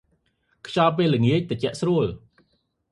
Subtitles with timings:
[0.67, 2.05] ខ្យល់ពេលល្ងាចត្រជាក់ស្រួល។